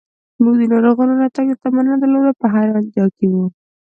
موږ 0.41 0.55
د 0.61 0.63
ناروغانو 0.73 1.19
راتګ 1.21 1.45
ته 1.51 1.55
تمه 1.63 1.81
نه 1.87 1.93
درلوده، 2.01 2.31
په 2.41 2.45
حیرانتیا 2.53 3.05
کې 3.17 3.27
و. 3.33 3.35